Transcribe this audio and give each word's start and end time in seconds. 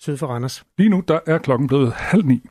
syd 0.00 0.16
for 0.16 0.26
Randers. 0.26 0.64
Lige 0.78 0.88
nu 0.88 1.02
der 1.08 1.18
er 1.26 1.38
klokken 1.38 1.68
blevet 1.68 1.92
halv 1.92 2.24
ni. 2.24 2.42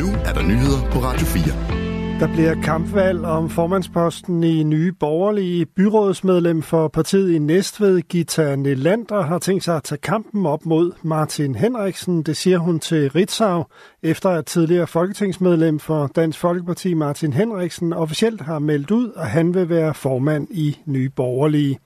Nu 0.00 0.06
er 0.24 0.32
der 0.34 0.42
nyheder 0.42 0.90
på 0.92 0.98
Radio 0.98 1.26
4. 1.26 1.78
Der 2.20 2.32
bliver 2.34 2.62
kampvalg 2.62 3.24
om 3.24 3.50
formandsposten 3.50 4.44
i 4.44 4.62
nye 4.62 4.92
borgerlige. 4.92 5.66
Byrådsmedlem 5.66 6.62
for 6.62 6.88
partiet 6.88 7.32
i 7.32 7.38
Næstved, 7.38 8.00
Gita 8.00 8.56
Nelander, 8.56 9.22
har 9.22 9.38
tænkt 9.38 9.64
sig 9.64 9.76
at 9.76 9.82
tage 9.82 9.98
kampen 9.98 10.46
op 10.46 10.66
mod 10.66 10.92
Martin 11.02 11.54
Henriksen. 11.54 12.22
Det 12.22 12.36
siger 12.36 12.58
hun 12.58 12.80
til 12.80 13.10
Ritzau, 13.10 13.64
efter 14.02 14.30
at 14.30 14.46
tidligere 14.46 14.86
folketingsmedlem 14.86 15.78
for 15.78 16.06
Dansk 16.06 16.38
Folkeparti 16.38 16.94
Martin 16.94 17.32
Henriksen 17.32 17.92
officielt 17.92 18.40
har 18.40 18.58
meldt 18.58 18.90
ud, 18.90 19.12
at 19.16 19.26
han 19.26 19.54
vil 19.54 19.68
være 19.68 19.94
formand 19.94 20.48
i 20.50 20.78
nye 20.86 21.08
borgerlige. 21.08 21.78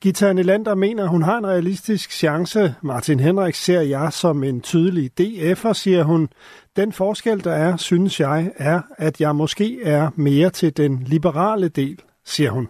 Gita 0.00 0.32
Nelander 0.32 0.74
mener, 0.74 1.06
hun 1.06 1.22
har 1.22 1.38
en 1.38 1.46
realistisk 1.46 2.12
chance. 2.12 2.74
Martin 2.82 3.20
Henrik 3.20 3.54
ser 3.54 3.80
jeg 3.80 4.12
som 4.12 4.44
en 4.44 4.60
tydelig 4.60 5.10
DF'er, 5.20 5.72
siger 5.72 6.02
hun. 6.02 6.28
Den 6.76 6.92
forskel, 6.92 7.44
der 7.44 7.52
er, 7.52 7.76
synes 7.76 8.20
jeg, 8.20 8.52
er, 8.56 8.80
at 8.98 9.20
jeg 9.20 9.36
måske 9.36 9.82
er 9.82 10.10
mere 10.14 10.50
til 10.50 10.76
den 10.76 11.02
liberale 11.06 11.68
del, 11.68 12.00
siger 12.24 12.50
hun. 12.50 12.68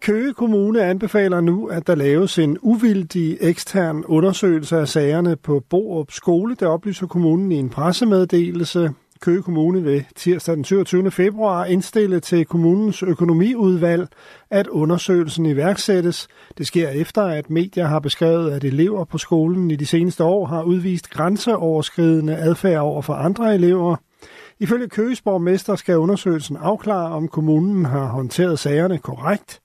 Køge 0.00 0.34
Kommune 0.34 0.82
anbefaler 0.82 1.40
nu, 1.40 1.66
at 1.66 1.86
der 1.86 1.94
laves 1.94 2.38
en 2.38 2.58
uvildig 2.62 3.38
ekstern 3.40 4.04
undersøgelse 4.04 4.78
af 4.78 4.88
sagerne 4.88 5.36
på 5.36 5.62
Borup 5.70 6.10
Skole. 6.10 6.54
Det 6.54 6.68
oplyser 6.68 7.06
kommunen 7.06 7.52
i 7.52 7.56
en 7.56 7.70
pressemeddelelse. 7.70 8.92
Køge 9.20 9.42
Kommune 9.42 9.82
vil 9.82 10.04
tirsdag 10.16 10.56
den 10.56 10.64
27. 10.64 11.10
februar 11.10 11.64
indstille 11.64 12.20
til 12.20 12.44
kommunens 12.44 13.02
økonomiudvalg, 13.02 14.08
at 14.50 14.66
undersøgelsen 14.66 15.46
iværksættes. 15.46 16.28
Det 16.58 16.66
sker 16.66 16.88
efter, 16.88 17.22
at 17.22 17.50
medier 17.50 17.86
har 17.86 17.98
beskrevet, 17.98 18.50
at 18.50 18.64
elever 18.64 19.04
på 19.04 19.18
skolen 19.18 19.70
i 19.70 19.76
de 19.76 19.86
seneste 19.86 20.24
år 20.24 20.46
har 20.46 20.62
udvist 20.62 21.10
grænseoverskridende 21.10 22.36
adfærd 22.36 22.80
over 22.80 23.02
for 23.02 23.14
andre 23.14 23.54
elever. 23.54 23.96
Ifølge 24.60 24.88
Køges 24.88 25.22
borgmester 25.22 25.76
skal 25.76 25.98
undersøgelsen 25.98 26.56
afklare, 26.56 27.12
om 27.12 27.28
kommunen 27.28 27.84
har 27.84 28.06
håndteret 28.06 28.58
sagerne 28.58 28.98
korrekt. 28.98 29.60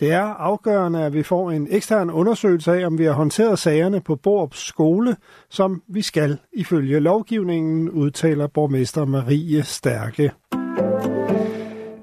Det 0.00 0.12
er 0.12 0.22
afgørende, 0.22 1.04
at 1.04 1.12
vi 1.12 1.22
får 1.22 1.50
en 1.50 1.66
ekstern 1.70 2.10
undersøgelse 2.10 2.72
af, 2.72 2.86
om 2.86 2.98
vi 2.98 3.04
har 3.04 3.12
håndteret 3.12 3.58
sagerne 3.58 4.00
på 4.00 4.16
Borup 4.16 4.54
skole, 4.54 5.16
som 5.50 5.82
vi 5.88 6.02
skal 6.02 6.38
ifølge 6.52 7.00
lovgivningen, 7.00 7.90
udtaler 7.90 8.46
borgmester 8.46 9.04
Marie 9.04 9.62
Stærke. 9.62 10.30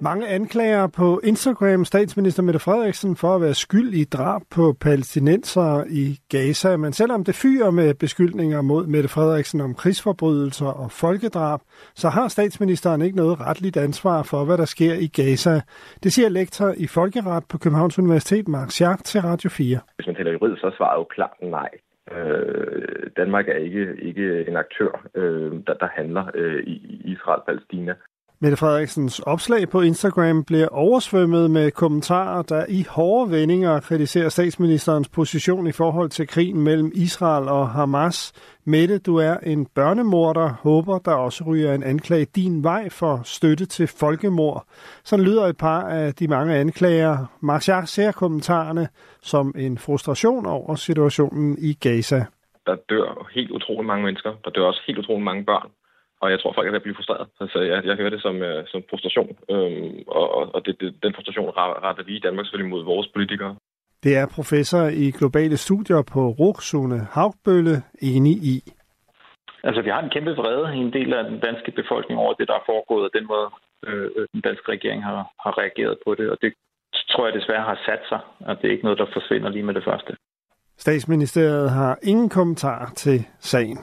Mange 0.00 0.28
anklager 0.28 0.86
på 0.86 1.20
Instagram 1.24 1.84
statsminister 1.84 2.42
Mette 2.42 2.60
Frederiksen 2.60 3.16
for 3.16 3.34
at 3.34 3.40
være 3.40 3.54
skyld 3.54 3.94
i 3.94 4.04
drab 4.04 4.42
på 4.56 4.72
palæstinenser 4.80 5.84
i 5.90 6.18
Gaza. 6.28 6.76
Men 6.76 6.92
selvom 6.92 7.24
det 7.24 7.34
fyrer 7.34 7.70
med 7.70 7.94
beskyldninger 7.94 8.62
mod 8.62 8.86
Mette 8.86 9.08
Frederiksen 9.08 9.60
om 9.60 9.74
krigsforbrydelser 9.74 10.66
og 10.66 10.90
folkedrab, 10.90 11.60
så 11.94 12.08
har 12.08 12.28
statsministeren 12.28 13.02
ikke 13.02 13.16
noget 13.16 13.40
retligt 13.40 13.76
ansvar 13.76 14.22
for, 14.22 14.44
hvad 14.44 14.58
der 14.58 14.64
sker 14.64 14.94
i 14.94 15.06
Gaza. 15.06 15.60
Det 16.02 16.12
siger 16.12 16.28
lektor 16.28 16.74
i 16.76 16.86
folkeret 16.86 17.44
på 17.50 17.58
Københavns 17.58 17.98
Universitet, 17.98 18.48
Mark 18.48 18.70
Schack, 18.70 19.04
til 19.04 19.20
Radio 19.20 19.50
4. 19.50 19.78
Hvis 19.96 20.06
man 20.06 20.16
taler 20.16 20.32
juridisk, 20.32 20.60
så 20.60 20.70
svarer 20.76 20.98
jo 20.98 21.04
klart 21.04 21.36
nej. 21.42 21.68
Øh, 22.12 23.10
Danmark 23.16 23.48
er 23.48 23.58
ikke, 23.66 23.86
ikke 24.02 24.48
en 24.48 24.56
aktør, 24.56 25.08
øh, 25.14 25.52
der, 25.66 25.74
der 25.74 25.88
handler 25.96 26.24
øh, 26.34 26.62
i 26.62 26.76
Israel-Palæstina. 27.04 27.94
Mette 28.40 28.56
Frederiksens 28.56 29.20
opslag 29.20 29.68
på 29.68 29.80
Instagram 29.80 30.44
bliver 30.44 30.68
oversvømmet 30.68 31.50
med 31.50 31.70
kommentarer, 31.70 32.42
der 32.42 32.64
i 32.68 32.84
hårde 32.90 33.30
vendinger 33.30 33.80
kritiserer 33.80 34.28
statsministerens 34.28 35.08
position 35.08 35.66
i 35.66 35.72
forhold 35.72 36.08
til 36.10 36.28
krigen 36.28 36.60
mellem 36.60 36.92
Israel 36.94 37.48
og 37.48 37.68
Hamas. 37.68 38.32
Mette, 38.64 38.98
du 38.98 39.16
er 39.16 39.36
en 39.36 39.66
børnemorder, 39.74 40.48
håber 40.62 40.98
der 40.98 41.12
også 41.12 41.44
ryger 41.44 41.74
en 41.74 41.82
anklage 41.82 42.24
din 42.24 42.64
vej 42.64 42.88
for 42.88 43.20
støtte 43.24 43.66
til 43.66 43.86
folkemord. 43.86 44.64
Sådan 45.04 45.24
lyder 45.24 45.46
et 45.46 45.56
par 45.56 45.88
af 45.88 46.14
de 46.14 46.28
mange 46.28 46.54
anklager. 46.54 47.26
Marciar 47.40 47.84
ser 47.84 48.12
kommentarerne 48.12 48.88
som 49.22 49.54
en 49.58 49.78
frustration 49.78 50.46
over 50.46 50.74
situationen 50.74 51.56
i 51.58 51.72
Gaza. 51.72 52.24
Der 52.66 52.76
dør 52.88 53.28
helt 53.34 53.50
utrolig 53.50 53.86
mange 53.86 54.04
mennesker. 54.04 54.32
Der 54.44 54.50
dør 54.50 54.62
også 54.62 54.82
helt 54.86 54.98
utrolig 54.98 55.24
mange 55.24 55.44
børn 55.44 55.70
og 56.20 56.30
jeg 56.30 56.40
tror, 56.40 56.52
folk 56.52 56.66
er 56.66 56.70
ved 56.70 56.82
at 56.82 56.86
blive 56.86 56.98
frustreret. 56.98 57.26
Altså, 57.40 57.58
jeg, 57.60 57.84
jeg 57.84 57.96
hører 57.96 58.10
det 58.10 58.22
som, 58.22 58.36
uh, 58.36 58.60
som 58.72 58.80
frustration, 58.90 59.30
øhm, 59.54 59.98
og, 60.06 60.54
og 60.54 60.66
det, 60.66 60.80
det, 60.80 60.88
den 61.02 61.14
frustration 61.14 61.50
retter 61.56 62.04
vi 62.08 62.16
i 62.16 62.24
Danmark 62.26 62.46
selvfølgelig 62.46 62.74
mod 62.74 62.84
vores 62.84 63.08
politikere. 63.14 63.56
Det 64.04 64.16
er 64.16 64.26
professor 64.38 64.84
i 65.04 65.10
globale 65.18 65.56
studier 65.56 66.02
på 66.14 66.22
Rugsune 66.42 66.98
Havbølle 67.14 67.76
enig 68.02 68.36
i. 68.54 68.56
Altså, 69.68 69.80
vi 69.82 69.90
har 69.90 70.00
en 70.02 70.10
kæmpe 70.10 70.32
vrede 70.40 70.76
i 70.76 70.78
en 70.86 70.92
del 70.92 71.14
af 71.14 71.24
den 71.30 71.40
danske 71.40 71.70
befolkning 71.80 72.20
over 72.20 72.32
det, 72.34 72.48
der 72.48 72.54
er 72.54 72.68
foregået, 72.70 73.04
og 73.04 73.10
den 73.18 73.26
måde, 73.32 73.48
øh, 73.86 74.10
den 74.34 74.40
danske 74.40 74.72
regering 74.74 75.04
har, 75.04 75.20
har 75.44 75.52
reageret 75.60 75.98
på 76.06 76.14
det. 76.14 76.30
Og 76.30 76.38
det 76.42 76.52
tror 77.10 77.26
jeg 77.26 77.34
desværre 77.34 77.64
har 77.70 77.78
sat 77.86 78.02
sig, 78.08 78.20
og 78.48 78.56
det 78.58 78.64
er 78.66 78.72
ikke 78.72 78.84
noget, 78.84 78.98
der 78.98 79.06
forsvinder 79.12 79.50
lige 79.50 79.62
med 79.68 79.74
det 79.74 79.84
første. 79.84 80.16
Statsministeriet 80.78 81.70
har 81.70 81.98
ingen 82.02 82.28
kommentar 82.28 82.92
til 82.96 83.18
sagen. 83.38 83.78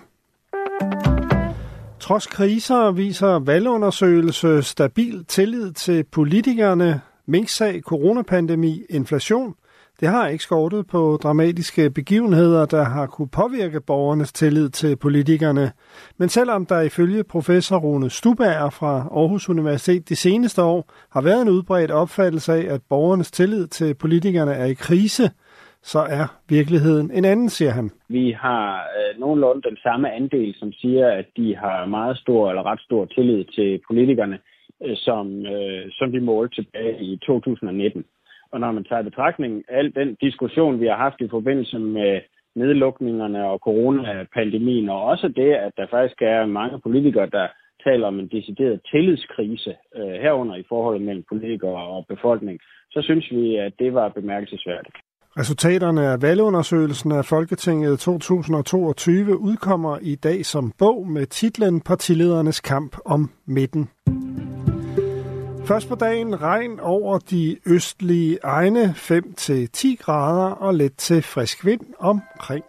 Trods 2.03 2.27
kriser 2.27 2.91
viser 2.91 3.39
valgundersøgelse 3.39 4.63
stabil 4.63 5.25
tillid 5.25 5.71
til 5.71 6.03
politikerne, 6.11 7.01
minksag, 7.25 7.81
coronapandemi, 7.81 8.81
inflation. 8.89 9.55
Det 9.99 10.07
har 10.07 10.27
ikke 10.27 10.43
skortet 10.43 10.87
på 10.87 11.19
dramatiske 11.23 11.89
begivenheder, 11.89 12.65
der 12.65 12.83
har 12.83 13.05
kunne 13.05 13.27
påvirke 13.27 13.81
borgernes 13.81 14.33
tillid 14.33 14.69
til 14.69 14.95
politikerne. 14.95 15.71
Men 16.17 16.29
selvom 16.29 16.65
der 16.65 16.81
ifølge 16.81 17.23
professor 17.23 17.77
Rune 17.77 18.09
Stubager 18.09 18.69
fra 18.69 18.95
Aarhus 18.95 19.49
Universitet 19.49 20.09
de 20.09 20.15
seneste 20.15 20.61
år 20.61 20.93
har 21.11 21.21
været 21.21 21.41
en 21.41 21.49
udbredt 21.49 21.91
opfattelse 21.91 22.53
af, 22.53 22.73
at 22.73 22.81
borgernes 22.89 23.31
tillid 23.31 23.67
til 23.67 23.93
politikerne 23.93 24.53
er 24.53 24.65
i 24.65 24.73
krise, 24.73 25.31
så 25.83 25.99
er 25.99 26.25
virkeligheden 26.49 27.11
en 27.11 27.25
anden, 27.25 27.49
siger 27.49 27.71
han. 27.71 27.91
Vi 28.09 28.31
har 28.31 28.87
øh, 28.97 29.19
nogenlunde 29.19 29.69
den 29.69 29.77
samme 29.83 30.11
andel, 30.11 30.55
som 30.59 30.71
siger, 30.71 31.07
at 31.07 31.25
de 31.37 31.55
har 31.55 31.85
meget 31.85 32.17
stor 32.17 32.49
eller 32.49 32.65
ret 32.65 32.81
stor 32.81 33.05
tillid 33.05 33.45
til 33.45 33.81
politikerne, 33.87 34.39
øh, 34.83 34.95
som, 34.95 35.45
øh, 35.45 35.85
som 35.91 36.11
vi 36.11 36.19
målte 36.19 36.55
tilbage 36.55 37.03
i 37.03 37.19
2019. 37.25 38.05
Og 38.51 38.59
når 38.59 38.71
man 38.71 38.83
tager 38.83 39.01
i 39.01 39.09
betragtning 39.09 39.63
al 39.69 39.95
den 39.95 40.17
diskussion, 40.21 40.79
vi 40.79 40.87
har 40.87 40.97
haft 40.97 41.21
i 41.21 41.27
forbindelse 41.27 41.79
med 41.79 42.21
nedlukningerne 42.55 43.45
og 43.45 43.59
coronapandemien, 43.59 44.89
og 44.89 45.03
også 45.03 45.27
det, 45.27 45.53
at 45.53 45.71
der 45.77 45.87
faktisk 45.89 46.21
er 46.21 46.45
mange 46.45 46.79
politikere, 46.79 47.29
der 47.29 47.47
taler 47.83 48.07
om 48.07 48.19
en 48.19 48.27
decideret 48.27 48.81
tillidskrise 48.91 49.75
øh, 49.95 50.13
herunder 50.23 50.55
i 50.55 50.63
forholdet 50.69 51.01
mellem 51.01 51.23
politikere 51.29 51.87
og 51.87 52.05
befolkning, 52.07 52.59
så 52.91 53.01
synes 53.01 53.31
vi, 53.31 53.55
at 53.55 53.73
det 53.79 53.93
var 53.93 54.09
bemærkelsesværdigt. 54.09 54.95
Resultaterne 55.37 56.07
af 56.07 56.21
valgundersøgelsen 56.21 57.11
af 57.11 57.25
Folketinget 57.25 57.99
2022 57.99 59.39
udkommer 59.39 59.97
i 60.01 60.15
dag 60.15 60.45
som 60.45 60.73
bog 60.77 61.07
med 61.07 61.25
titlen 61.25 61.81
Partiledernes 61.81 62.59
kamp 62.59 62.97
om 63.05 63.29
midten. 63.45 63.89
Først 65.65 65.87
på 65.87 65.95
dagen 65.95 66.41
regn 66.41 66.79
over 66.79 67.19
de 67.19 67.57
østlige 67.65 68.39
egne 68.43 68.95
5-10 68.97 69.95
grader 69.95 70.51
og 70.51 70.73
let 70.73 70.95
til 70.97 71.21
frisk 71.21 71.65
vind 71.65 71.81
omkring 71.99 72.65